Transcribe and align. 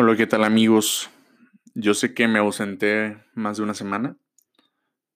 Hola, 0.00 0.16
¿qué 0.16 0.28
tal 0.28 0.44
amigos? 0.44 1.10
Yo 1.74 1.92
sé 1.92 2.14
que 2.14 2.28
me 2.28 2.38
ausenté 2.38 3.20
más 3.34 3.56
de 3.56 3.64
una 3.64 3.74
semana 3.74 4.16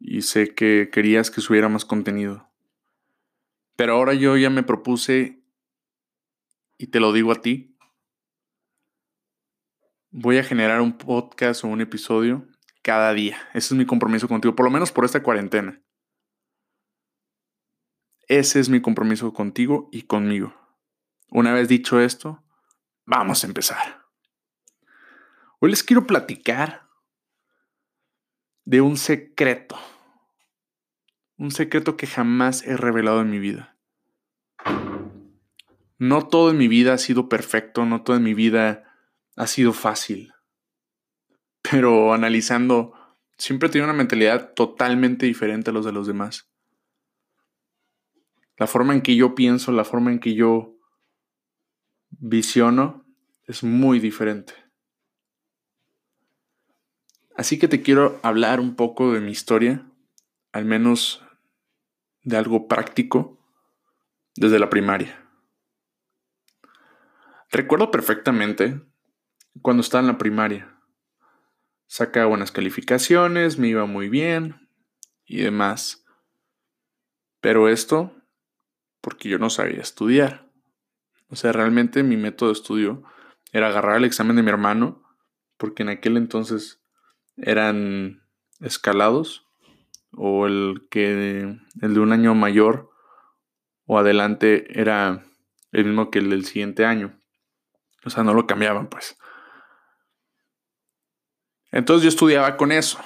y 0.01 0.23
sé 0.23 0.57
que 0.57 0.91
querías 0.91 1.31
que 1.31 1.41
subiera 1.41 1.69
más 1.69 1.85
contenido. 1.85 2.51
Pero 3.77 3.93
ahora 3.93 4.15
yo 4.15 4.37
ya 4.37 4.51
me 4.51 4.65
propuse, 4.65 5.41
y 6.79 6.89
te 6.89 6.99
lo 6.99 7.13
digo 7.13 7.31
a 7.31 7.41
ti, 7.41 7.77
voy 10.11 10.39
a 10.39 10.43
generar 10.43 10.81
un 10.81 10.99
podcast 10.99 11.63
o 11.63 11.69
un 11.69 11.81
episodio 11.81 12.49
cada 12.83 13.13
día. 13.13 13.39
Ese 13.55 13.75
es 13.75 13.79
mi 13.79 13.87
compromiso 13.87 14.27
contigo, 14.27 14.57
por 14.57 14.65
lo 14.65 14.73
menos 14.73 14.91
por 14.91 15.05
esta 15.05 15.23
cuarentena. 15.23 15.81
Ese 18.27 18.59
es 18.59 18.69
mi 18.69 18.83
compromiso 18.83 19.33
contigo 19.33 19.89
y 19.93 20.03
conmigo. 20.03 20.53
Una 21.31 21.53
vez 21.53 21.69
dicho 21.69 22.01
esto, 22.01 22.43
vamos 23.07 23.45
a 23.45 23.47
empezar. 23.47 24.02
Hoy 25.65 25.71
les 25.71 25.85
quiero 25.85 26.09
platicar 26.09 26.89
de 28.65 28.81
un 28.81 28.97
secreto. 28.97 29.79
Un 31.37 31.53
secreto 31.53 31.97
que 31.97 32.09
jamás 32.09 32.67
he 32.67 32.77
revelado 32.77 33.21
en 33.21 33.31
mi 33.31 33.39
vida. 33.39 33.79
No 35.99 36.27
todo 36.27 36.51
en 36.51 36.59
mi 36.59 36.67
vida 36.67 36.95
ha 36.95 36.99
sido 36.99 37.29
perfecto, 37.29 37.87
no 37.87 38.03
todo 38.03 38.17
en 38.17 38.25
mi 38.25 38.35
vida 38.35 38.93
ha 39.37 39.47
sido 39.47 39.73
fácil. 39.73 40.33
Pero 41.71 42.13
analizando, 42.13 42.95
siempre 43.39 43.69
he 43.69 43.71
tenido 43.71 43.87
una 43.87 43.97
mentalidad 43.97 44.55
totalmente 44.55 45.27
diferente 45.27 45.71
a 45.71 45.73
los 45.73 45.85
de 45.85 45.93
los 45.93 46.09
demás. 46.09 46.51
La 48.57 48.67
forma 48.67 48.95
en 48.95 49.03
que 49.03 49.15
yo 49.15 49.37
pienso, 49.37 49.71
la 49.71 49.85
forma 49.85 50.11
en 50.11 50.19
que 50.19 50.35
yo 50.35 50.77
visiono 52.11 53.07
es 53.47 53.63
muy 53.63 54.01
diferente. 54.01 54.55
Así 57.37 57.59
que 57.59 57.69
te 57.69 57.83
quiero 57.83 58.21
hablar 58.23 58.61
un 58.61 58.77
poco 58.77 59.13
de 59.13 59.21
mi 59.21 59.33
historia, 59.33 59.87
al 60.53 60.65
menos 60.65 61.25
de 62.23 62.37
algo 62.37 62.69
práctico, 62.69 63.39
desde 64.37 64.59
la 64.59 64.71
primaria. 64.71 65.19
Recuerdo 67.51 67.91
perfectamente 67.91 68.81
cuando 69.61 69.83
estaba 69.83 70.01
en 70.01 70.07
la 70.07 70.19
primaria. 70.19 70.79
Sacaba 71.87 72.27
buenas 72.27 72.53
calificaciones, 72.53 73.59
me 73.59 73.69
iba 73.69 73.85
muy 73.87 74.09
bien 74.09 74.69
y 75.27 75.39
demás. 75.39 76.05
Pero 77.41 77.69
esto 77.69 78.15
porque 79.01 79.29
yo 79.29 79.39
no 79.39 79.51
sabía 79.51 79.81
estudiar. 79.81 80.49
O 81.29 81.37
sea, 81.37 81.53
realmente 81.53 82.03
mi 82.03 82.17
método 82.17 82.51
de 82.51 82.55
estudio 82.55 83.03
era 83.53 83.69
agarrar 83.69 83.97
el 83.99 84.05
examen 84.05 84.37
de 84.37 84.43
mi 84.43 84.49
hermano, 84.49 85.03
porque 85.59 85.83
en 85.83 85.91
aquel 85.91 86.17
entonces 86.17 86.82
eran 87.37 88.23
escalados 88.61 89.47
o 90.13 90.47
el 90.47 90.87
que 90.91 91.59
el 91.81 91.95
de 91.95 92.01
un 92.01 92.13
año 92.13 92.35
mayor 92.35 92.91
o 93.87 93.99
adelante 93.99 94.79
era 94.81 95.25
el 95.73 95.87
mismo 95.87 96.11
que 96.11 96.19
el 96.19 96.31
del 96.31 96.45
siguiente 96.45 96.85
año. 96.85 97.19
O 98.05 98.11
sea, 98.11 98.23
no 98.25 98.35
lo 98.35 98.47
cambiaban, 98.47 98.89
pues. 98.89 99.17
Entonces 101.71 102.03
yo 102.03 102.09
estudiaba 102.09 102.57
con 102.57 102.71
eso, 102.73 102.99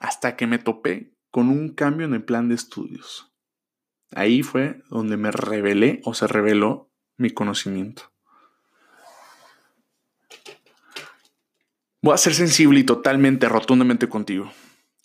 hasta 0.00 0.36
que 0.36 0.46
me 0.46 0.58
topé 0.58 1.14
con 1.30 1.48
un 1.48 1.74
cambio 1.74 2.06
en 2.06 2.14
el 2.14 2.24
plan 2.24 2.48
de 2.48 2.54
estudios. 2.54 3.30
Ahí 4.12 4.42
fue 4.42 4.82
donde 4.88 5.18
me 5.18 5.30
revelé 5.30 6.00
o 6.04 6.14
se 6.14 6.26
reveló 6.26 6.90
mi 7.16 7.30
conocimiento. 7.30 8.10
Voy 12.08 12.14
a 12.14 12.16
ser 12.16 12.32
sensible 12.32 12.80
y 12.80 12.84
totalmente, 12.84 13.50
rotundamente 13.50 14.08
contigo. 14.08 14.50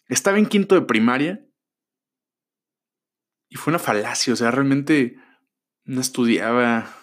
Estaba 0.08 0.40
en 0.40 0.46
quinto 0.46 0.74
de 0.74 0.84
primaria 0.84 1.46
y 3.50 3.58
fue 3.58 3.72
una 3.72 3.80
falacia, 3.80 4.32
o 4.32 4.38
sea, 4.38 4.52
realmente 4.52 5.18
no 5.84 6.00
estudiaba. 6.00 6.96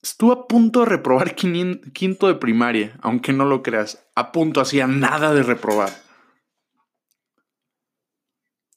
Estuve 0.00 0.32
a 0.34 0.46
punto 0.46 0.78
de 0.78 0.86
reprobar 0.86 1.34
quinto 1.34 2.28
de 2.28 2.36
primaria, 2.36 2.96
aunque 3.02 3.32
no 3.32 3.46
lo 3.46 3.64
creas. 3.64 4.08
A 4.14 4.30
punto, 4.30 4.60
hacía 4.60 4.86
nada 4.86 5.34
de 5.34 5.42
reprobar. 5.42 5.90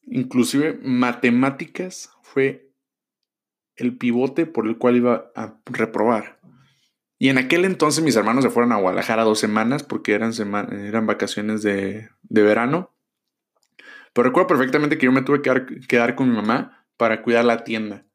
Inclusive 0.01 0.79
matemáticas 0.81 2.09
fue 2.23 2.73
el 3.75 3.99
pivote 3.99 4.47
por 4.47 4.65
el 4.65 4.79
cual 4.79 4.95
iba 4.95 5.31
a 5.35 5.61
reprobar. 5.65 6.40
Y 7.21 7.29
en 7.29 7.37
aquel 7.37 7.65
entonces 7.65 8.03
mis 8.03 8.15
hermanos 8.15 8.43
se 8.43 8.49
fueron 8.49 8.71
a 8.71 8.77
Guadalajara 8.77 9.23
dos 9.23 9.37
semanas 9.37 9.83
porque 9.83 10.13
eran, 10.13 10.33
eran 10.71 11.05
vacaciones 11.05 11.61
de, 11.61 12.09
verano. 12.27 12.95
Pero 14.11 14.29
recuerdo 14.29 14.47
perfectamente 14.47 14.97
que 14.97 15.05
yo 15.05 15.11
me 15.11 15.21
tuve 15.21 15.43
que 15.43 15.81
quedar, 15.87 16.15
con 16.15 16.31
mi 16.31 16.35
mamá 16.35 16.83
para 16.97 17.21
cuidar 17.21 17.45
la 17.45 17.63
tienda. 17.63 18.07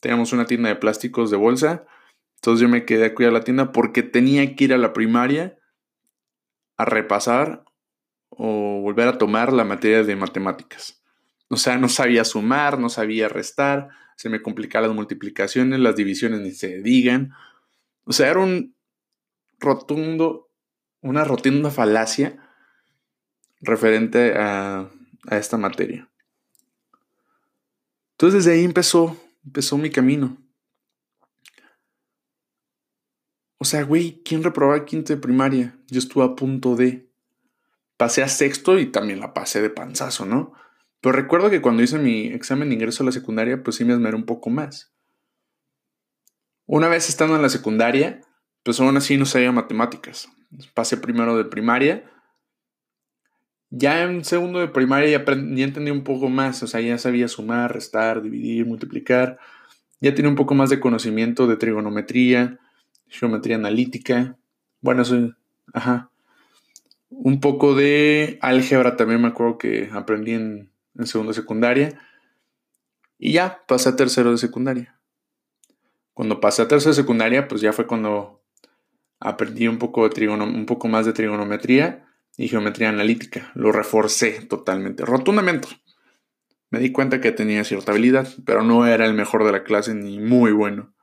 Teníamos 0.00 0.32
una 0.32 0.46
tienda 0.46 0.68
de 0.68 0.76
plásticos 0.76 1.32
de 1.32 1.36
bolsa. 1.36 1.84
Entonces 2.36 2.60
yo 2.60 2.68
me 2.68 2.84
quedé 2.84 3.06
a 3.06 3.14
cuidar 3.16 3.32
la 3.32 3.40
tienda 3.40 3.72
porque 3.72 4.04
tenía 4.04 4.54
que 4.54 4.62
ir 4.62 4.72
a 4.72 4.78
la 4.78 4.92
primaria 4.92 5.58
a 6.76 6.84
repasar 6.84 7.64
o 8.28 8.80
volver 8.82 9.08
a 9.08 9.18
tomar 9.18 9.52
la 9.52 9.64
materia 9.64 10.04
de 10.04 10.14
matemáticas. 10.14 11.02
O 11.48 11.56
sea, 11.56 11.76
no 11.76 11.88
sabía 11.88 12.24
sumar, 12.24 12.78
no 12.78 12.88
sabía 12.88 13.28
restar, 13.28 13.88
se 14.16 14.28
me 14.28 14.40
complicaban 14.40 14.90
las 14.90 14.94
multiplicaciones, 14.94 15.80
las 15.80 15.96
divisiones 15.96 16.38
ni 16.38 16.52
se 16.52 16.82
digan. 16.82 17.32
O 18.04 18.12
sea, 18.12 18.30
era 18.30 18.40
un 18.40 18.76
rotundo, 19.58 20.50
una 21.00 21.24
rotunda 21.24 21.70
falacia 21.70 22.38
referente 23.60 24.34
a, 24.36 24.90
a 25.26 25.36
esta 25.36 25.56
materia. 25.56 26.10
Entonces 28.12 28.44
desde 28.44 28.58
ahí 28.58 28.64
empezó, 28.64 29.16
empezó 29.44 29.76
mi 29.78 29.90
camino. 29.90 30.38
O 33.58 33.64
sea, 33.64 33.82
güey, 33.82 34.22
¿quién 34.24 34.42
reprobaba 34.42 34.84
quinto 34.84 35.12
de 35.12 35.20
primaria? 35.20 35.78
Yo 35.86 35.98
estuve 35.98 36.24
a 36.24 36.34
punto 36.34 36.76
de. 36.76 37.10
Pasé 37.96 38.22
a 38.22 38.28
sexto 38.28 38.78
y 38.78 38.86
también 38.86 39.20
la 39.20 39.32
pasé 39.32 39.62
de 39.62 39.70
panzazo, 39.70 40.26
¿no? 40.26 40.52
Pero 41.00 41.12
recuerdo 41.12 41.48
que 41.48 41.62
cuando 41.62 41.82
hice 41.82 41.98
mi 41.98 42.26
examen 42.26 42.68
de 42.68 42.74
ingreso 42.74 43.02
a 43.02 43.06
la 43.06 43.12
secundaria, 43.12 43.62
pues 43.62 43.76
sí 43.76 43.84
me 43.84 43.92
esmeré 43.92 44.16
un 44.16 44.26
poco 44.26 44.50
más. 44.50 44.93
Una 46.66 46.88
vez 46.88 47.08
estando 47.08 47.36
en 47.36 47.42
la 47.42 47.50
secundaria, 47.50 48.20
pues 48.62 48.80
aún 48.80 48.96
así 48.96 49.18
no 49.18 49.26
sabía 49.26 49.52
matemáticas. 49.52 50.28
Pasé 50.72 50.96
primero 50.96 51.36
de 51.36 51.44
primaria. 51.44 52.10
Ya 53.70 54.02
en 54.04 54.24
segundo 54.24 54.60
de 54.60 54.68
primaria 54.68 55.10
ya, 55.10 55.24
entendí 55.62 55.90
un 55.90 56.04
poco 56.04 56.28
más, 56.28 56.62
o 56.62 56.66
sea, 56.66 56.80
ya 56.80 56.96
sabía 56.96 57.28
sumar, 57.28 57.72
restar, 57.74 58.22
dividir, 58.22 58.66
multiplicar. 58.66 59.38
Ya 60.00 60.14
tenía 60.14 60.30
un 60.30 60.36
poco 60.36 60.54
más 60.54 60.70
de 60.70 60.80
conocimiento 60.80 61.46
de 61.46 61.56
trigonometría, 61.56 62.58
geometría 63.08 63.56
analítica. 63.56 64.36
Bueno, 64.80 65.02
eso, 65.02 65.34
ajá. 65.72 66.10
Un 67.10 67.40
poco 67.40 67.74
de 67.74 68.38
álgebra 68.40 68.96
también 68.96 69.20
me 69.20 69.28
acuerdo 69.28 69.58
que 69.58 69.90
aprendí 69.92 70.32
en, 70.32 70.70
en 70.96 71.06
segundo 71.06 71.32
de 71.32 71.40
secundaria. 71.40 72.00
Y 73.18 73.32
ya, 73.32 73.62
pasé 73.66 73.90
a 73.90 73.96
tercero 73.96 74.30
de 74.30 74.38
secundaria. 74.38 74.98
Cuando 76.14 76.40
pasé 76.40 76.62
a 76.62 76.68
tercera 76.68 76.94
secundaria, 76.94 77.48
pues 77.48 77.60
ya 77.60 77.72
fue 77.72 77.86
cuando 77.86 78.44
aprendí 79.18 79.66
un 79.66 79.78
poco, 79.78 80.08
de 80.08 80.28
un 80.28 80.66
poco 80.66 80.86
más 80.86 81.06
de 81.06 81.12
trigonometría 81.12 82.08
y 82.36 82.48
geometría 82.48 82.88
analítica. 82.88 83.50
Lo 83.54 83.72
reforcé 83.72 84.40
totalmente, 84.46 85.04
rotundamente. 85.04 85.68
Me 86.70 86.78
di 86.78 86.92
cuenta 86.92 87.20
que 87.20 87.32
tenía 87.32 87.64
cierta 87.64 87.92
habilidad, 87.92 88.28
pero 88.46 88.62
no 88.62 88.86
era 88.86 89.06
el 89.06 89.14
mejor 89.14 89.44
de 89.44 89.52
la 89.52 89.64
clase 89.64 89.94
ni 89.94 90.20
muy 90.20 90.52
bueno. 90.52 90.94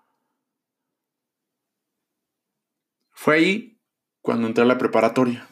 Fue 3.11 3.35
ahí 3.35 3.81
cuando 4.21 4.47
entré 4.47 4.63
a 4.63 4.67
la 4.67 4.77
preparatoria. 4.77 5.47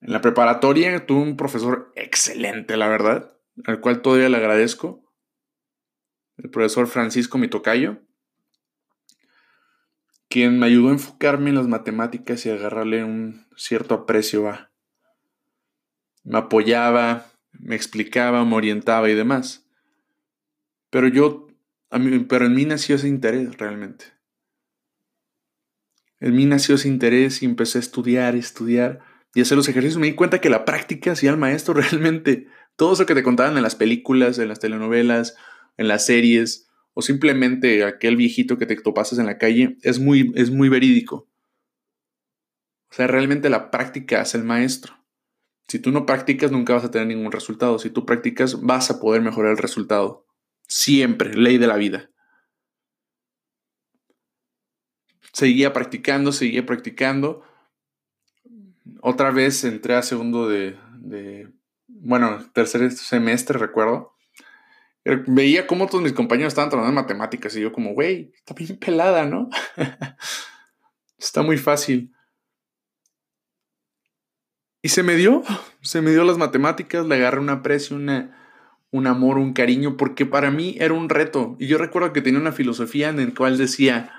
En 0.00 0.12
la 0.12 0.20
preparatoria 0.20 1.06
tuve 1.06 1.22
un 1.22 1.36
profesor 1.36 1.92
excelente, 1.94 2.76
la 2.76 2.88
verdad, 2.88 3.38
al 3.66 3.80
cual 3.80 4.02
todavía 4.02 4.28
le 4.28 4.36
agradezco 4.36 5.01
el 6.42 6.50
profesor 6.50 6.88
Francisco 6.88 7.38
Mitocayo, 7.38 8.00
quien 10.28 10.58
me 10.58 10.66
ayudó 10.66 10.88
a 10.88 10.92
enfocarme 10.92 11.50
en 11.50 11.56
las 11.56 11.68
matemáticas 11.68 12.44
y 12.46 12.50
agarrarle 12.50 13.04
un 13.04 13.46
cierto 13.56 13.94
aprecio 13.94 14.48
a. 14.48 14.72
Me 16.24 16.38
apoyaba, 16.38 17.26
me 17.52 17.76
explicaba, 17.76 18.44
me 18.44 18.56
orientaba 18.56 19.08
y 19.08 19.14
demás. 19.14 19.68
Pero 20.90 21.06
yo, 21.08 21.48
a 21.90 21.98
mí, 21.98 22.18
pero 22.20 22.46
en 22.46 22.54
mí 22.54 22.64
nació 22.64 22.96
ese 22.96 23.08
interés 23.08 23.56
realmente. 23.58 24.06
En 26.18 26.34
mí 26.34 26.44
nació 26.46 26.74
ese 26.76 26.88
interés 26.88 27.42
y 27.42 27.46
empecé 27.46 27.78
a 27.78 27.82
estudiar, 27.82 28.34
estudiar 28.34 29.00
y 29.34 29.42
hacer 29.42 29.56
los 29.56 29.68
ejercicios. 29.68 30.00
Me 30.00 30.06
di 30.06 30.14
cuenta 30.14 30.40
que 30.40 30.50
la 30.50 30.64
práctica 30.64 31.12
hacía 31.12 31.30
al 31.30 31.38
maestro 31.38 31.74
realmente. 31.74 32.48
Todo 32.74 32.94
eso 32.94 33.06
que 33.06 33.14
te 33.14 33.22
contaban 33.22 33.56
en 33.56 33.62
las 33.62 33.76
películas, 33.76 34.38
en 34.38 34.48
las 34.48 34.58
telenovelas 34.58 35.36
en 35.76 35.88
las 35.88 36.06
series 36.06 36.68
o 36.94 37.02
simplemente 37.02 37.84
aquel 37.84 38.16
viejito 38.16 38.58
que 38.58 38.66
te 38.66 38.76
topases 38.76 39.18
en 39.18 39.26
la 39.26 39.38
calle 39.38 39.76
es 39.82 39.98
muy, 39.98 40.32
es 40.34 40.50
muy 40.50 40.68
verídico. 40.68 41.28
O 42.90 42.94
sea, 42.94 43.06
realmente 43.06 43.48
la 43.48 43.70
práctica 43.70 44.20
es 44.20 44.34
el 44.34 44.44
maestro. 44.44 45.02
Si 45.68 45.78
tú 45.78 45.90
no 45.90 46.04
practicas, 46.04 46.52
nunca 46.52 46.74
vas 46.74 46.84
a 46.84 46.90
tener 46.90 47.08
ningún 47.08 47.32
resultado. 47.32 47.78
Si 47.78 47.88
tú 47.88 48.04
practicas, 48.04 48.60
vas 48.60 48.90
a 48.90 49.00
poder 49.00 49.22
mejorar 49.22 49.52
el 49.52 49.58
resultado. 49.58 50.26
Siempre, 50.68 51.34
ley 51.34 51.56
de 51.56 51.66
la 51.66 51.76
vida. 51.76 52.10
Seguía 55.32 55.72
practicando, 55.72 56.32
seguía 56.32 56.66
practicando. 56.66 57.42
Otra 59.00 59.30
vez 59.30 59.64
entré 59.64 59.94
a 59.94 60.02
segundo 60.02 60.46
de, 60.46 60.76
de 60.98 61.50
bueno, 61.86 62.50
tercer 62.52 62.90
semestre, 62.92 63.58
recuerdo. 63.58 64.11
Veía 65.04 65.66
cómo 65.66 65.86
todos 65.86 66.02
mis 66.02 66.12
compañeros 66.12 66.52
estaban 66.52 66.70
trabajando 66.70 67.00
en 67.00 67.04
matemáticas 67.04 67.56
y 67.56 67.60
yo 67.60 67.72
como, 67.72 67.92
güey, 67.92 68.32
está 68.34 68.54
bien 68.54 68.78
pelada, 68.78 69.26
¿no? 69.26 69.48
está 71.18 71.42
muy 71.42 71.58
fácil. 71.58 72.12
Y 74.80 74.88
se 74.88 75.02
me 75.02 75.16
dio, 75.16 75.42
se 75.80 76.02
me 76.02 76.10
dio 76.10 76.24
las 76.24 76.38
matemáticas, 76.38 77.06
le 77.06 77.14
agarré 77.16 77.40
un 77.40 77.50
aprecio, 77.50 77.96
un 77.96 79.06
amor, 79.06 79.38
un 79.38 79.52
cariño, 79.52 79.96
porque 79.96 80.26
para 80.26 80.50
mí 80.50 80.76
era 80.78 80.94
un 80.94 81.08
reto. 81.08 81.56
Y 81.58 81.68
yo 81.68 81.78
recuerdo 81.78 82.12
que 82.12 82.22
tenía 82.22 82.40
una 82.40 82.52
filosofía 82.52 83.08
en 83.08 83.16
la 83.16 83.34
cual 83.34 83.58
decía, 83.58 84.12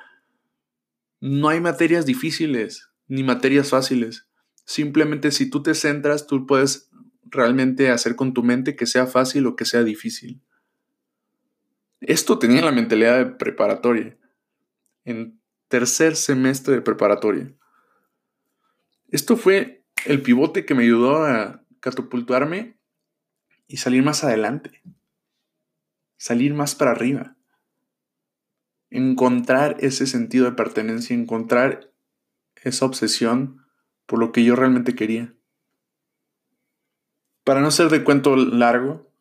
no 1.19 1.49
hay 1.49 1.61
materias 1.61 2.05
difíciles 2.05 2.89
ni 3.07 3.23
materias 3.23 3.69
fáciles. 3.69 4.27
Simplemente 4.65 5.31
si 5.31 5.49
tú 5.49 5.61
te 5.61 5.75
centras, 5.75 6.27
tú 6.27 6.45
puedes 6.45 6.89
realmente 7.23 7.89
hacer 7.89 8.15
con 8.15 8.33
tu 8.33 8.43
mente 8.43 8.75
que 8.75 8.85
sea 8.85 9.05
fácil 9.05 9.47
o 9.47 9.55
que 9.55 9.65
sea 9.65 9.83
difícil. 9.83 10.41
Esto 12.05 12.37
tenía 12.37 12.61
la 12.61 12.71
mentalidad 12.71 13.17
de 13.17 13.25
preparatoria, 13.25 14.17
en 15.05 15.41
tercer 15.69 16.15
semestre 16.15 16.75
de 16.75 16.81
preparatoria. 16.81 17.53
Esto 19.09 19.37
fue 19.37 19.85
el 20.05 20.21
pivote 20.21 20.65
que 20.65 20.75
me 20.75 20.83
ayudó 20.83 21.23
a 21.23 21.63
catapultarme 21.79 22.77
y 23.67 23.77
salir 23.77 24.03
más 24.03 24.23
adelante. 24.23 24.81
Salir 26.17 26.53
más 26.53 26.75
para 26.75 26.91
arriba. 26.91 27.37
Encontrar 28.89 29.77
ese 29.79 30.05
sentido 30.05 30.45
de 30.45 30.51
pertenencia, 30.51 31.15
encontrar 31.15 31.91
esa 32.63 32.85
obsesión 32.85 33.65
por 34.05 34.19
lo 34.19 34.31
que 34.31 34.43
yo 34.43 34.55
realmente 34.55 34.95
quería. 34.95 35.33
Para 37.43 37.61
no 37.61 37.71
ser 37.71 37.89
de 37.89 38.03
cuento 38.03 38.35
largo, 38.35 39.12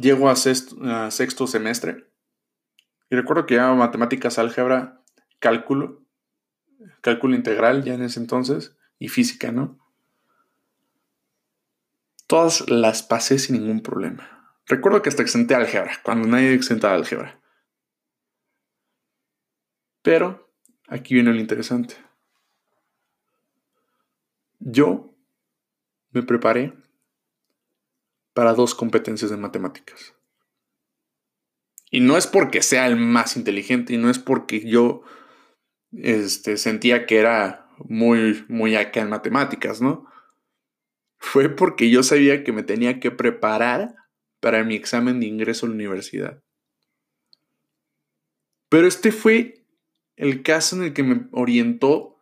llego 0.00 0.30
a 0.30 0.36
sexto, 0.36 1.46
semestre 1.46 2.10
y 3.10 3.16
recuerdo 3.16 3.46
que 3.46 3.56
ya 3.56 3.72
matemáticas, 3.74 4.38
álgebra, 4.38 5.02
cálculo, 5.38 6.04
cálculo 7.00 7.34
integral 7.34 7.84
ya 7.84 7.94
en 7.94 8.02
ese 8.02 8.20
entonces, 8.20 8.76
y 8.98 9.08
física, 9.08 9.52
¿no? 9.52 9.78
Todas 12.26 12.68
las 12.68 13.02
pasé 13.02 13.38
sin 13.38 13.56
ningún 13.56 13.82
problema. 13.82 14.54
Recuerdo 14.66 15.00
que 15.00 15.08
hasta 15.08 15.22
exenté 15.22 15.54
álgebra, 15.54 15.92
cuando 16.02 16.28
nadie 16.28 16.52
exenta 16.52 16.92
álgebra. 16.92 17.40
Pero 20.02 20.52
aquí 20.88 21.14
viene 21.14 21.32
lo 21.32 21.40
interesante. 21.40 21.96
Yo 24.58 25.14
me 26.10 26.22
preparé 26.22 26.74
para 28.38 28.54
dos 28.54 28.76
competencias 28.76 29.32
de 29.32 29.36
matemáticas. 29.36 30.14
Y 31.90 31.98
no 31.98 32.16
es 32.16 32.28
porque 32.28 32.62
sea 32.62 32.86
el 32.86 32.94
más 32.94 33.36
inteligente 33.36 33.94
y 33.94 33.96
no 33.96 34.10
es 34.10 34.20
porque 34.20 34.64
yo 34.64 35.02
este, 35.90 36.56
sentía 36.56 37.04
que 37.04 37.18
era 37.18 37.68
muy, 37.78 38.44
muy 38.46 38.76
acá 38.76 39.00
en 39.00 39.08
matemáticas, 39.08 39.80
¿no? 39.80 40.06
Fue 41.18 41.48
porque 41.48 41.90
yo 41.90 42.04
sabía 42.04 42.44
que 42.44 42.52
me 42.52 42.62
tenía 42.62 43.00
que 43.00 43.10
preparar 43.10 43.96
para 44.38 44.62
mi 44.62 44.76
examen 44.76 45.18
de 45.18 45.26
ingreso 45.26 45.66
a 45.66 45.70
la 45.70 45.74
universidad. 45.74 46.40
Pero 48.68 48.86
este 48.86 49.10
fue 49.10 49.66
el 50.14 50.44
caso 50.44 50.76
en 50.76 50.84
el 50.84 50.92
que 50.92 51.02
me 51.02 51.28
orientó 51.32 52.20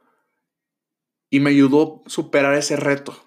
y 1.28 1.40
me 1.40 1.50
ayudó 1.50 2.04
a 2.06 2.08
superar 2.08 2.54
ese 2.54 2.76
reto. 2.76 3.25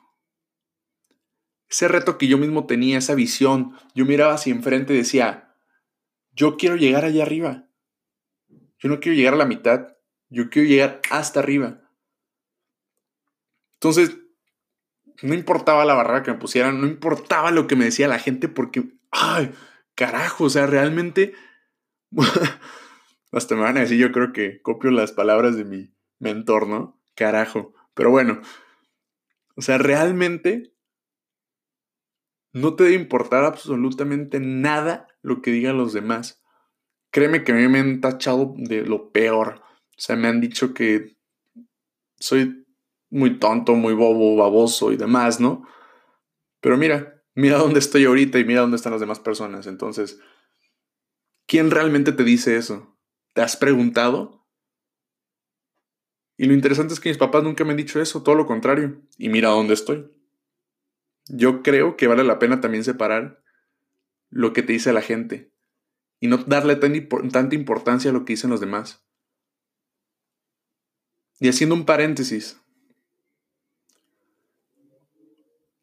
Ese 1.69 1.88
reto 1.88 2.18
que 2.18 2.27
yo 2.27 2.38
mismo 2.38 2.66
tenía, 2.66 2.98
esa 2.98 3.16
visión. 3.16 3.77
Yo 3.94 4.06
miraba 4.06 4.33
hacia 4.33 4.54
enfrente 4.54 4.94
y 4.94 4.98
decía, 4.98 5.56
yo 6.31 6.57
quiero 6.57 6.75
llegar 6.75 7.06
allá 7.06 7.24
arriba. 7.24 7.68
Yo 8.80 8.89
no 8.89 9.00
quiero 9.00 9.16
llegar 9.16 9.33
a 9.33 9.38
la 9.38 9.45
mitad, 9.45 9.95
yo 10.30 10.50
quiero 10.50 10.68
llegar 10.68 11.01
hasta 11.10 11.39
arriba. 11.42 11.81
Entonces, 13.74 14.18
no 15.21 15.33
importaba 15.33 15.86
la 15.86 15.94
barrera 15.94 16.24
que 16.24 16.31
me 16.31 16.38
pusieran, 16.38 16.80
no 16.80 16.88
importaba 16.88 17.51
lo 17.51 17.68
que 17.68 17.75
me 17.75 17.86
decía 17.86 18.07
la 18.07 18.19
gente, 18.19 18.48
porque, 18.48 18.92
ay, 19.12 19.51
carajo, 19.95 20.45
o 20.45 20.50
sea, 20.50 20.66
realmente, 20.66 21.33
hasta 23.31 23.56
me 23.56 23.62
van 23.62 23.77
a 23.77 23.81
decir, 23.81 23.98
yo 23.98 24.12
creo 24.12 24.31
que 24.33 24.62
copio 24.62 24.92
las 24.92 25.12
palabras 25.12 25.56
de 25.56 25.66
mi 25.66 25.94
mentor, 26.19 26.68
¿no? 26.68 27.01
Carajo. 27.16 27.74
Pero 27.94 28.12
bueno, 28.12 28.42
o 29.56 29.62
sea, 29.62 29.77
realmente 29.77 30.74
no 32.54 32.75
te 32.75 32.84
debe 32.86 32.96
importar 32.96 33.44
absolutamente 33.46 34.40
nada 34.40 35.07
lo 35.22 35.42
que 35.42 35.51
digan 35.51 35.78
los 35.78 35.94
demás. 35.94 36.42
Créeme 37.12 37.44
que 37.44 37.51
a 37.51 37.56
mí 37.56 37.68
me 37.68 37.80
han 37.80 38.01
tachado 38.01 38.54
de 38.57 38.86
lo 38.86 39.12
peor. 39.12 39.62
O 39.98 40.01
sea, 40.01 40.16
me 40.16 40.28
han 40.28 40.42
dicho 40.42 40.74
que 40.74 41.18
soy 42.16 42.66
muy 43.10 43.40
tonto, 43.40 43.74
muy 43.74 43.94
bobo, 43.94 44.36
baboso 44.36 44.92
y 44.92 44.98
demás, 44.98 45.40
¿no? 45.40 45.68
Pero 46.62 46.78
mira, 46.78 47.24
mira 47.36 47.57
dónde 47.57 47.80
estoy 47.80 48.06
ahorita 48.06 48.40
y 48.40 48.46
mira 48.46 48.62
dónde 48.62 48.78
están 48.78 48.92
las 48.92 49.02
demás 49.02 49.19
personas. 49.19 49.68
Entonces, 49.68 50.19
¿quién 51.48 51.72
realmente 51.72 52.12
te 52.12 52.24
dice 52.24 52.57
eso? 52.57 52.98
¿Te 53.34 53.42
has 53.42 53.57
preguntado? 53.57 54.45
Y 56.38 56.45
lo 56.45 56.54
interesante 56.54 56.94
es 56.94 57.00
que 57.00 57.10
mis 57.10 57.18
papás 57.18 57.44
nunca 57.44 57.66
me 57.66 57.72
han 57.72 57.78
dicho 57.78 58.02
eso, 58.02 58.24
todo 58.24 58.36
lo 58.36 58.45
contrario. 58.45 59.02
Y 59.18 59.30
mira 59.30 59.50
dónde 59.50 59.74
estoy. 59.74 60.10
Yo 61.30 61.64
creo 61.64 61.96
que 61.96 62.08
vale 62.08 62.24
la 62.24 62.40
pena 62.40 62.60
también 62.60 62.84
separar 62.84 63.44
lo 64.30 64.54
que 64.54 64.64
te 64.64 64.74
dice 64.74 64.94
la 64.94 65.02
gente 65.02 65.52
y 66.20 66.28
no 66.28 66.38
darle 66.38 66.76
tanta 66.76 67.56
importancia 67.56 68.12
a 68.12 68.14
lo 68.14 68.26
que 68.26 68.34
dicen 68.34 68.50
los 68.50 68.60
demás. 68.60 69.06
Y 71.40 71.48
haciendo 71.48 71.76
un 71.76 71.86
paréntesis, 71.86 72.59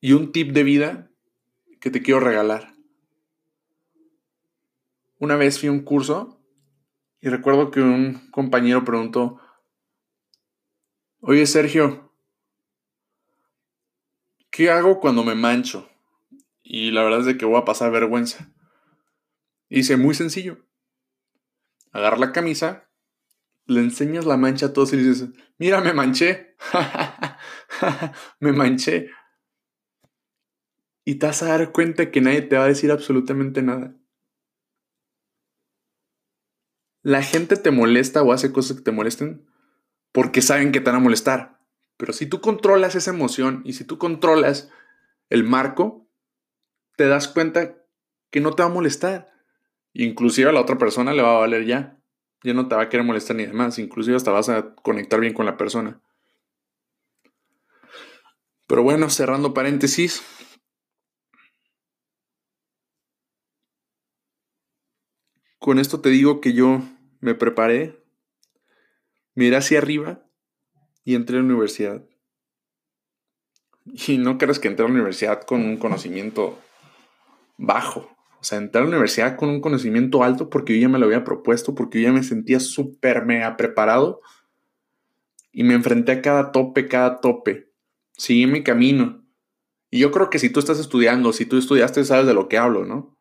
y 0.06 0.12
un 0.12 0.30
tip 0.30 0.52
de 0.52 0.62
vida 0.62 1.10
que 1.80 1.90
te 1.90 2.00
quiero 2.00 2.20
regalar. 2.20 2.74
Una 5.18 5.34
vez 5.34 5.58
fui 5.58 5.68
a 5.68 5.72
un 5.72 5.80
curso 5.80 6.40
y 7.20 7.28
recuerdo 7.28 7.72
que 7.72 7.80
un 7.80 8.30
compañero 8.30 8.84
preguntó, 8.84 9.40
oye 11.18 11.44
Sergio, 11.46 12.05
¿qué 14.50 14.70
hago 14.70 15.00
cuando 15.00 15.24
me 15.24 15.34
mancho? 15.34 15.88
Y 16.62 16.90
la 16.90 17.02
verdad 17.02 17.20
es 17.20 17.26
de 17.26 17.36
que 17.36 17.44
voy 17.44 17.58
a 17.58 17.64
pasar 17.64 17.90
vergüenza. 17.92 18.52
Hice 19.68 19.96
muy 19.96 20.14
sencillo. 20.14 20.58
Agarra 21.92 22.18
la 22.18 22.32
camisa, 22.32 22.90
le 23.66 23.80
enseñas 23.80 24.24
la 24.24 24.36
mancha 24.36 24.66
a 24.66 24.72
todos 24.72 24.92
y 24.92 24.96
le 24.96 25.04
dices, 25.04 25.28
mira, 25.58 25.80
me 25.80 25.92
manché. 25.92 26.56
me 28.40 28.52
manché 28.52 29.10
y 31.06 31.14
te 31.14 31.26
vas 31.26 31.42
a 31.42 31.46
dar 31.46 31.72
cuenta 31.72 32.10
que 32.10 32.20
nadie 32.20 32.42
te 32.42 32.56
va 32.56 32.64
a 32.64 32.68
decir 32.68 32.90
absolutamente 32.90 33.62
nada. 33.62 33.94
La 37.02 37.22
gente 37.22 37.56
te 37.56 37.70
molesta 37.70 38.24
o 38.24 38.32
hace 38.32 38.52
cosas 38.52 38.78
que 38.78 38.82
te 38.82 38.90
molesten 38.90 39.46
porque 40.10 40.42
saben 40.42 40.72
que 40.72 40.80
te 40.80 40.90
van 40.90 40.96
a 40.96 41.04
molestar. 41.04 41.55
Pero 41.96 42.12
si 42.12 42.26
tú 42.26 42.40
controlas 42.40 42.94
esa 42.94 43.10
emoción 43.10 43.62
y 43.64 43.72
si 43.72 43.84
tú 43.84 43.98
controlas 43.98 44.70
el 45.30 45.44
marco, 45.44 46.06
te 46.96 47.06
das 47.08 47.28
cuenta 47.28 47.76
que 48.30 48.40
no 48.40 48.52
te 48.52 48.62
va 48.62 48.68
a 48.68 48.72
molestar. 48.72 49.32
Inclusive 49.92 50.50
a 50.50 50.52
la 50.52 50.60
otra 50.60 50.78
persona 50.78 51.12
le 51.12 51.22
va 51.22 51.36
a 51.36 51.40
valer 51.40 51.64
ya. 51.64 51.98
Ya 52.42 52.54
no 52.54 52.68
te 52.68 52.76
va 52.76 52.82
a 52.82 52.88
querer 52.88 53.06
molestar 53.06 53.36
ni 53.36 53.46
demás. 53.46 53.78
Inclusive 53.78 54.16
hasta 54.16 54.30
vas 54.30 54.48
a 54.48 54.74
conectar 54.76 55.20
bien 55.20 55.32
con 55.32 55.46
la 55.46 55.56
persona. 55.56 56.00
Pero 58.66 58.82
bueno, 58.82 59.08
cerrando 59.10 59.54
paréntesis, 59.54 60.22
Con 65.66 65.80
esto 65.80 66.00
te 66.00 66.10
digo 66.10 66.40
que 66.40 66.52
yo 66.52 66.80
me 67.18 67.34
preparé, 67.34 68.00
miré 69.34 69.56
hacia 69.56 69.78
arriba 69.78 70.25
y 71.06 71.14
entré 71.14 71.36
a 71.36 71.38
la 71.38 71.46
universidad. 71.46 72.04
Y 73.84 74.18
no 74.18 74.38
creas 74.38 74.58
que 74.58 74.66
entré 74.66 74.84
a 74.84 74.88
la 74.88 74.94
universidad 74.94 75.42
con 75.44 75.64
un 75.64 75.76
conocimiento 75.76 76.58
bajo. 77.56 78.10
O 78.40 78.44
sea, 78.44 78.58
entré 78.58 78.80
a 78.80 78.82
la 78.82 78.90
universidad 78.90 79.36
con 79.36 79.48
un 79.48 79.60
conocimiento 79.60 80.24
alto 80.24 80.50
porque 80.50 80.74
yo 80.74 80.82
ya 80.82 80.88
me 80.88 80.98
lo 80.98 81.06
había 81.06 81.22
propuesto, 81.22 81.76
porque 81.76 82.00
yo 82.00 82.08
ya 82.08 82.12
me 82.12 82.24
sentía 82.24 82.58
súper 82.58 83.24
mega 83.24 83.56
preparado. 83.56 84.20
Y 85.52 85.62
me 85.62 85.74
enfrenté 85.74 86.10
a 86.10 86.22
cada 86.22 86.50
tope, 86.50 86.88
cada 86.88 87.20
tope. 87.20 87.70
Seguí 88.16 88.48
mi 88.48 88.64
camino. 88.64 89.24
Y 89.92 90.00
yo 90.00 90.10
creo 90.10 90.28
que 90.28 90.40
si 90.40 90.50
tú 90.50 90.58
estás 90.58 90.80
estudiando, 90.80 91.32
si 91.32 91.46
tú 91.46 91.56
estudiaste, 91.56 92.04
sabes 92.04 92.26
de 92.26 92.34
lo 92.34 92.48
que 92.48 92.58
hablo, 92.58 92.84
¿no? 92.84 93.16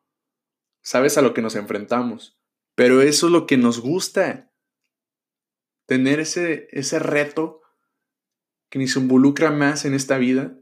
Sabes 0.82 1.16
a 1.18 1.22
lo 1.22 1.34
que 1.34 1.42
nos 1.42 1.54
enfrentamos. 1.54 2.36
Pero 2.74 3.00
eso 3.00 3.26
es 3.26 3.32
lo 3.32 3.46
que 3.46 3.56
nos 3.56 3.80
gusta. 3.80 4.50
Tener 5.86 6.18
ese, 6.18 6.66
ese 6.72 6.98
reto 6.98 7.60
que 8.68 8.78
nos 8.78 8.96
involucra 8.96 9.50
más 9.50 9.84
en 9.84 9.94
esta 9.94 10.18
vida 10.18 10.56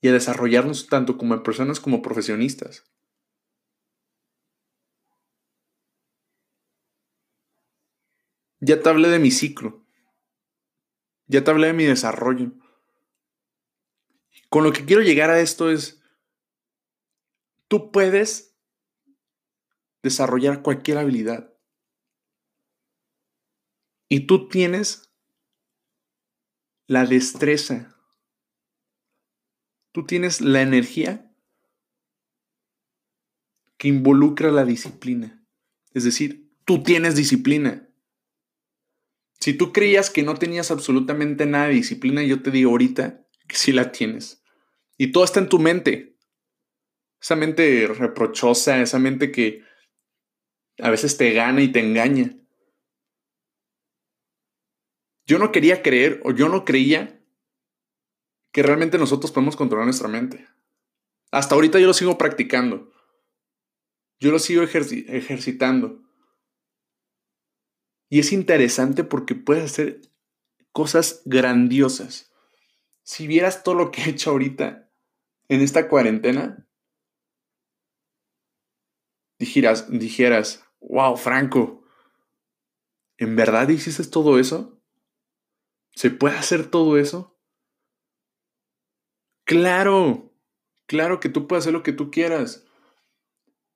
y 0.00 0.08
a 0.08 0.12
desarrollarnos 0.12 0.88
tanto 0.88 1.16
como 1.16 1.42
personas 1.42 1.80
como 1.80 2.02
profesionistas. 2.02 2.84
Ya 8.60 8.80
te 8.80 8.88
hablé 8.88 9.08
de 9.08 9.18
mi 9.18 9.30
ciclo. 9.30 9.84
Ya 11.26 11.42
te 11.42 11.50
hablé 11.50 11.68
de 11.68 11.72
mi 11.72 11.84
desarrollo. 11.84 12.52
Con 14.48 14.64
lo 14.64 14.72
que 14.72 14.84
quiero 14.84 15.02
llegar 15.02 15.30
a 15.30 15.40
esto 15.40 15.70
es, 15.70 16.02
tú 17.68 17.90
puedes 17.90 18.54
desarrollar 20.02 20.62
cualquier 20.62 20.98
habilidad. 20.98 21.54
Y 24.08 24.26
tú 24.26 24.48
tienes 24.48 25.11
la 26.92 27.06
destreza. 27.06 27.96
Tú 29.92 30.04
tienes 30.04 30.42
la 30.42 30.60
energía 30.60 31.34
que 33.78 33.88
involucra 33.88 34.50
la 34.50 34.66
disciplina. 34.66 35.42
Es 35.94 36.04
decir, 36.04 36.52
tú 36.66 36.82
tienes 36.82 37.16
disciplina. 37.16 37.88
Si 39.40 39.54
tú 39.54 39.72
creías 39.72 40.10
que 40.10 40.22
no 40.22 40.34
tenías 40.34 40.70
absolutamente 40.70 41.46
nada 41.46 41.68
de 41.68 41.74
disciplina, 41.74 42.22
yo 42.22 42.42
te 42.42 42.50
digo 42.50 42.70
ahorita 42.70 43.26
que 43.48 43.56
sí 43.56 43.72
la 43.72 43.90
tienes. 43.90 44.44
Y 44.98 45.12
todo 45.12 45.24
está 45.24 45.40
en 45.40 45.48
tu 45.48 45.58
mente. 45.58 46.18
Esa 47.22 47.36
mente 47.36 47.86
reprochosa, 47.86 48.82
esa 48.82 48.98
mente 48.98 49.32
que 49.32 49.64
a 50.78 50.90
veces 50.90 51.16
te 51.16 51.32
gana 51.32 51.62
y 51.62 51.72
te 51.72 51.80
engaña. 51.80 52.36
Yo 55.26 55.38
no 55.38 55.52
quería 55.52 55.82
creer 55.82 56.20
o 56.24 56.32
yo 56.32 56.48
no 56.48 56.64
creía 56.64 57.20
que 58.50 58.62
realmente 58.62 58.98
nosotros 58.98 59.32
podemos 59.32 59.56
controlar 59.56 59.86
nuestra 59.86 60.08
mente. 60.08 60.46
Hasta 61.30 61.54
ahorita 61.54 61.78
yo 61.78 61.86
lo 61.86 61.94
sigo 61.94 62.18
practicando. 62.18 62.92
Yo 64.18 64.30
lo 64.30 64.38
sigo 64.38 64.62
ejercitando. 64.62 66.02
Y 68.08 68.18
es 68.18 68.32
interesante 68.32 69.04
porque 69.04 69.34
puedes 69.34 69.64
hacer 69.64 70.02
cosas 70.70 71.22
grandiosas. 71.24 72.30
Si 73.02 73.26
vieras 73.26 73.62
todo 73.62 73.74
lo 73.74 73.90
que 73.90 74.02
he 74.02 74.10
hecho 74.10 74.30
ahorita 74.30 74.90
en 75.48 75.60
esta 75.62 75.88
cuarentena, 75.88 76.68
dijeras, 79.38 79.90
dijeras, 79.90 80.64
wow, 80.80 81.16
Franco, 81.16 81.84
¿en 83.16 83.34
verdad 83.34 83.68
hiciste 83.70 84.04
todo 84.04 84.38
eso? 84.38 84.81
¿Se 85.94 86.10
puede 86.10 86.36
hacer 86.36 86.70
todo 86.70 86.98
eso? 86.98 87.38
Claro, 89.44 90.32
claro 90.86 91.20
que 91.20 91.28
tú 91.28 91.46
puedes 91.46 91.64
hacer 91.64 91.72
lo 91.72 91.82
que 91.82 91.92
tú 91.92 92.10
quieras. 92.10 92.64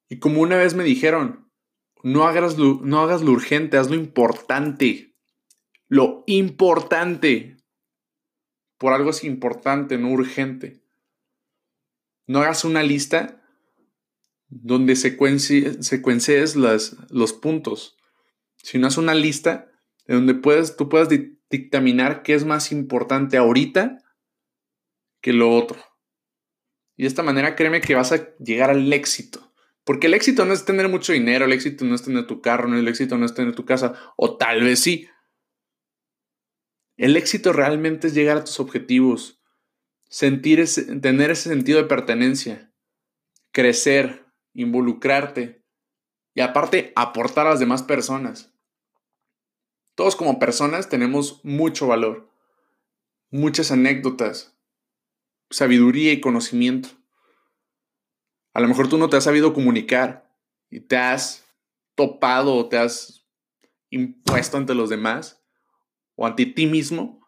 Y 0.09 0.19
como 0.19 0.41
una 0.41 0.57
vez 0.57 0.75
me 0.75 0.85
dijeron, 0.85 1.51
no 2.03 2.27
hagas, 2.27 2.57
lo, 2.57 2.81
no 2.83 3.01
hagas 3.01 3.23
lo 3.23 3.33
urgente, 3.33 3.77
haz 3.77 3.91
lo 3.91 3.97
importante. 3.97 5.15
Lo 5.89 6.25
importante. 6.27 7.57
Por 8.79 8.93
algo 8.93 9.11
es 9.11 9.25
importante, 9.25 9.99
no 9.99 10.11
urgente. 10.11 10.83
No 12.27 12.41
hagas 12.41 12.65
una 12.65 12.83
lista 12.83 13.43
donde 14.49 14.97
secuencies 14.97 16.57
los 17.11 17.33
puntos, 17.33 17.97
sino 18.57 18.87
haz 18.87 18.97
una 18.97 19.15
lista 19.15 19.71
de 20.07 20.15
donde 20.15 20.35
puedes, 20.35 20.77
tú 20.77 20.89
puedas 20.89 21.09
dictaminar 21.51 22.23
qué 22.23 22.35
es 22.35 22.45
más 22.45 22.73
importante 22.73 23.37
ahorita 23.37 23.99
que 25.21 25.33
lo 25.33 25.51
otro. 25.51 25.79
Y 26.97 27.03
de 27.03 27.09
esta 27.09 27.23
manera 27.23 27.55
créeme 27.57 27.81
que 27.81 27.95
vas 27.95 28.13
a 28.13 28.35
llegar 28.39 28.71
al 28.71 28.93
éxito. 28.93 29.53
Porque 29.85 30.09
el 30.09 30.15
éxito 30.15 30.45
no 30.45 30.53
es 30.53 30.65
tener 30.65 30.89
mucho 30.89 31.13
dinero, 31.13 31.45
el 31.45 31.53
éxito 31.53 31.85
no 31.85 31.95
es 31.95 32.03
tener 32.03 32.27
tu 32.27 32.41
carro, 32.41 32.75
el 32.75 32.89
éxito 32.89 33.17
no 33.19 33.25
es 33.25 33.35
tener 33.35 33.55
tu 33.55 33.65
casa, 33.65 33.95
o 34.17 34.37
tal 34.37 34.65
vez 34.65 34.81
sí. 34.81 35.09
El 36.97 37.17
éxito 37.17 37.53
realmente 37.53 38.09
es 38.09 38.15
llegar 38.15 38.39
a 38.39 38.45
tus 38.45 38.59
objetivos, 38.59 39.41
sentir 40.09 40.59
ese, 40.59 40.99
tener 40.99 41.31
ese 41.31 41.51
sentido 41.51 41.81
de 41.81 41.89
pertenencia, 41.89 42.73
crecer, 43.53 44.27
involucrarte 44.55 45.63
y 46.35 46.41
aparte 46.41 46.93
aportar 46.97 47.47
a 47.47 47.51
las 47.51 47.61
demás 47.61 47.85
personas. 47.85 48.56
Todos 49.97 50.15
como 50.15 50.39
personas 50.39 50.91
tenemos 50.91 51.43
mucho 51.43 51.87
valor, 51.87 52.31
muchas 53.31 53.73
anécdotas, 53.73 54.55
sabiduría 55.49 56.13
y 56.13 56.21
conocimiento. 56.21 56.91
A 58.53 58.61
lo 58.61 58.69
mejor 58.69 58.89
tú 58.89 58.99
no 58.99 59.09
te 59.09 59.17
has 59.17 59.25
sabido 59.25 59.55
comunicar 59.55 60.31
y 60.69 60.81
te 60.81 60.99
has 60.99 61.47
topado 61.95 62.55
o 62.55 62.69
te 62.69 62.77
has 62.77 63.27
impuesto 63.89 64.59
ante 64.59 64.75
los 64.75 64.91
demás 64.91 65.43
o 66.15 66.27
ante 66.27 66.45
ti 66.45 66.67
mismo 66.67 67.27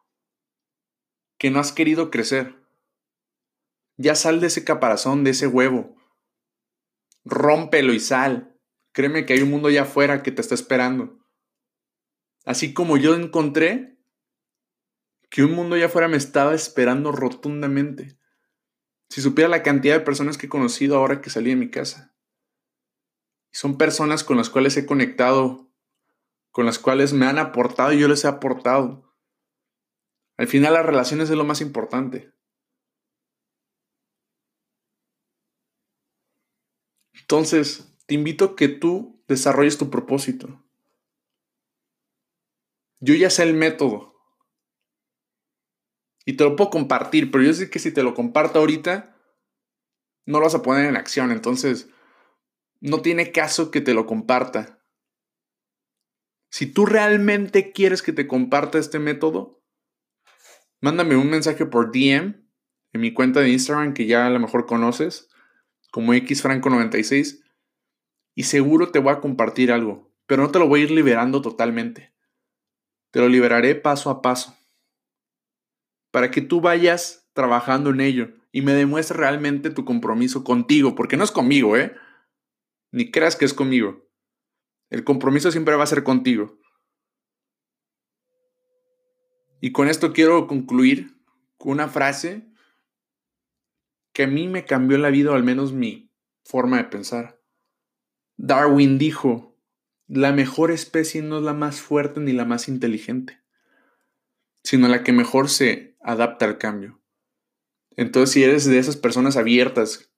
que 1.38 1.50
no 1.50 1.60
has 1.60 1.72
querido 1.72 2.10
crecer. 2.10 2.54
Ya 3.96 4.14
sal 4.14 4.40
de 4.40 4.48
ese 4.48 4.64
caparazón, 4.64 5.24
de 5.24 5.30
ese 5.30 5.46
huevo. 5.46 5.96
Rómpelo 7.24 7.94
y 7.94 8.00
sal. 8.00 8.60
Créeme 8.92 9.24
que 9.24 9.32
hay 9.32 9.40
un 9.40 9.50
mundo 9.50 9.68
allá 9.68 9.82
afuera 9.82 10.22
que 10.22 10.32
te 10.32 10.42
está 10.42 10.54
esperando. 10.54 11.17
Así 12.48 12.72
como 12.72 12.96
yo 12.96 13.14
encontré 13.14 13.98
que 15.28 15.44
un 15.44 15.52
mundo 15.52 15.76
allá 15.76 15.84
afuera 15.84 16.08
me 16.08 16.16
estaba 16.16 16.54
esperando 16.54 17.12
rotundamente. 17.12 18.18
Si 19.10 19.20
supiera 19.20 19.50
la 19.50 19.62
cantidad 19.62 19.98
de 19.98 20.00
personas 20.00 20.38
que 20.38 20.46
he 20.46 20.48
conocido 20.48 20.96
ahora 20.96 21.20
que 21.20 21.28
salí 21.28 21.50
de 21.50 21.56
mi 21.56 21.70
casa. 21.70 22.16
son 23.52 23.76
personas 23.76 24.24
con 24.24 24.38
las 24.38 24.48
cuales 24.48 24.78
he 24.78 24.86
conectado, 24.86 25.70
con 26.50 26.64
las 26.64 26.78
cuales 26.78 27.12
me 27.12 27.26
han 27.26 27.36
aportado 27.36 27.92
y 27.92 28.00
yo 28.00 28.08
les 28.08 28.24
he 28.24 28.28
aportado. 28.28 29.14
Al 30.38 30.46
final 30.46 30.72
las 30.72 30.86
relaciones 30.86 31.28
es 31.28 31.36
lo 31.36 31.44
más 31.44 31.60
importante. 31.60 32.32
Entonces, 37.12 37.94
te 38.06 38.14
invito 38.14 38.46
a 38.46 38.56
que 38.56 38.68
tú 38.68 39.22
desarrolles 39.28 39.76
tu 39.76 39.90
propósito. 39.90 40.64
Yo 43.00 43.14
ya 43.14 43.30
sé 43.30 43.44
el 43.44 43.54
método. 43.54 44.14
Y 46.24 46.34
te 46.34 46.44
lo 46.44 46.56
puedo 46.56 46.70
compartir, 46.70 47.30
pero 47.30 47.44
yo 47.44 47.54
sé 47.54 47.70
que 47.70 47.78
si 47.78 47.92
te 47.92 48.02
lo 48.02 48.14
comparto 48.14 48.58
ahorita, 48.58 49.16
no 50.26 50.38
lo 50.38 50.44
vas 50.44 50.54
a 50.54 50.62
poner 50.62 50.86
en 50.86 50.96
acción. 50.96 51.32
Entonces, 51.32 51.88
no 52.80 53.00
tiene 53.00 53.32
caso 53.32 53.70
que 53.70 53.80
te 53.80 53.94
lo 53.94 54.06
comparta. 54.06 54.78
Si 56.50 56.66
tú 56.66 56.86
realmente 56.86 57.72
quieres 57.72 58.02
que 58.02 58.12
te 58.12 58.26
comparta 58.26 58.78
este 58.78 58.98
método, 58.98 59.62
mándame 60.80 61.16
un 61.16 61.30
mensaje 61.30 61.66
por 61.66 61.92
DM 61.92 62.48
en 62.92 63.00
mi 63.00 63.12
cuenta 63.12 63.40
de 63.40 63.50
Instagram 63.50 63.94
que 63.94 64.06
ya 64.06 64.26
a 64.26 64.30
lo 64.30 64.40
mejor 64.40 64.66
conoces, 64.66 65.28
como 65.90 66.14
xfranco96, 66.14 67.42
y 68.34 68.44
seguro 68.44 68.90
te 68.90 68.98
voy 68.98 69.12
a 69.12 69.20
compartir 69.20 69.72
algo, 69.72 70.14
pero 70.26 70.42
no 70.42 70.50
te 70.50 70.58
lo 70.58 70.68
voy 70.68 70.80
a 70.80 70.84
ir 70.84 70.90
liberando 70.90 71.42
totalmente. 71.42 72.14
Te 73.10 73.20
lo 73.20 73.28
liberaré 73.28 73.74
paso 73.74 74.10
a 74.10 74.22
paso 74.22 74.54
para 76.10 76.30
que 76.30 76.40
tú 76.40 76.60
vayas 76.60 77.28
trabajando 77.32 77.90
en 77.90 78.00
ello 78.00 78.28
y 78.52 78.62
me 78.62 78.72
demuestres 78.72 79.18
realmente 79.18 79.70
tu 79.70 79.84
compromiso 79.84 80.44
contigo, 80.44 80.94
porque 80.94 81.16
no 81.16 81.24
es 81.24 81.30
conmigo, 81.30 81.76
¿eh? 81.76 81.94
Ni 82.90 83.10
creas 83.10 83.36
que 83.36 83.44
es 83.44 83.54
conmigo. 83.54 84.08
El 84.90 85.04
compromiso 85.04 85.50
siempre 85.50 85.76
va 85.76 85.84
a 85.84 85.88
ser 85.88 86.02
contigo. 86.02 86.58
Y 89.60 89.72
con 89.72 89.88
esto 89.88 90.12
quiero 90.12 90.46
concluir 90.46 91.18
con 91.58 91.72
una 91.72 91.88
frase 91.88 92.48
que 94.12 94.24
a 94.24 94.26
mí 94.26 94.48
me 94.48 94.64
cambió 94.64 94.96
la 94.98 95.10
vida, 95.10 95.30
o 95.30 95.34
al 95.34 95.44
menos 95.44 95.72
mi 95.72 96.10
forma 96.44 96.78
de 96.78 96.84
pensar. 96.84 97.40
Darwin 98.36 98.98
dijo, 98.98 99.57
la 100.08 100.32
mejor 100.32 100.70
especie 100.70 101.20
no 101.22 101.38
es 101.38 101.44
la 101.44 101.52
más 101.52 101.80
fuerte 101.80 102.20
ni 102.20 102.32
la 102.32 102.46
más 102.46 102.66
inteligente, 102.68 103.42
sino 104.64 104.88
la 104.88 105.04
que 105.04 105.12
mejor 105.12 105.50
se 105.50 105.96
adapta 106.00 106.46
al 106.46 106.56
cambio. 106.56 107.02
Entonces, 107.96 108.32
si 108.32 108.42
eres 108.42 108.64
de 108.64 108.78
esas 108.78 108.96
personas 108.96 109.36
abiertas 109.36 110.10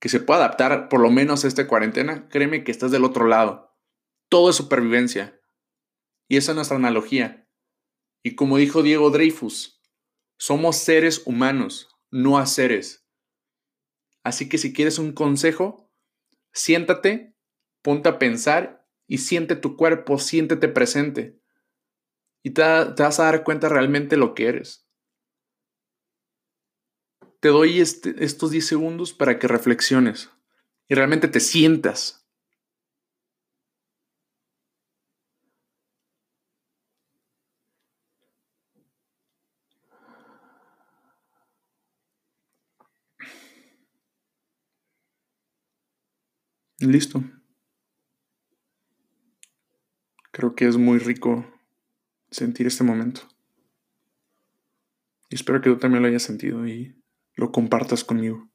que 0.00 0.10
se 0.10 0.20
puede 0.20 0.40
adaptar 0.40 0.88
por 0.88 1.00
lo 1.00 1.10
menos 1.10 1.44
a 1.44 1.48
esta 1.48 1.66
cuarentena, 1.66 2.28
créeme 2.28 2.62
que 2.62 2.70
estás 2.70 2.90
del 2.90 3.04
otro 3.04 3.26
lado. 3.26 3.74
Todo 4.28 4.50
es 4.50 4.56
supervivencia. 4.56 5.40
Y 6.28 6.36
esa 6.36 6.52
es 6.52 6.56
nuestra 6.56 6.76
analogía. 6.76 7.48
Y 8.22 8.34
como 8.34 8.58
dijo 8.58 8.82
Diego 8.82 9.10
Dreyfus, 9.10 9.82
somos 10.36 10.76
seres 10.76 11.22
humanos, 11.24 11.88
no 12.10 12.38
a 12.38 12.46
seres. 12.46 13.06
Así 14.22 14.48
que 14.48 14.58
si 14.58 14.72
quieres 14.72 14.98
un 14.98 15.12
consejo, 15.12 15.90
siéntate, 16.52 17.34
ponte 17.82 18.08
a 18.08 18.18
pensar 18.18 18.79
y 19.10 19.18
siente 19.18 19.56
tu 19.56 19.76
cuerpo, 19.76 20.20
siéntete 20.20 20.68
presente. 20.68 21.36
Y 22.44 22.50
te, 22.50 22.62
vas 22.62 23.18
a 23.18 23.24
dar 23.24 23.42
cuenta 23.42 23.68
realmente 23.68 24.16
lo 24.16 24.34
que 24.34 24.46
eres. 24.46 24.86
Te 27.40 27.48
doy 27.48 27.80
este, 27.80 28.24
estos 28.24 28.52
10 28.52 28.64
segundos 28.64 29.12
para 29.12 29.40
que 29.40 29.48
reflexiones 29.48 30.30
y 30.88 30.94
realmente 30.94 31.26
te 31.26 31.40
sientas 31.40 32.24
Listo. 46.80 47.22
Creo 50.40 50.54
que 50.54 50.66
es 50.66 50.78
muy 50.78 50.98
rico 50.98 51.44
sentir 52.30 52.66
este 52.66 52.82
momento. 52.82 53.20
Y 55.28 55.34
espero 55.34 55.60
que 55.60 55.68
tú 55.68 55.76
también 55.76 56.02
lo 56.02 56.08
hayas 56.08 56.22
sentido 56.22 56.66
y 56.66 56.96
lo 57.34 57.52
compartas 57.52 58.04
conmigo. 58.04 58.49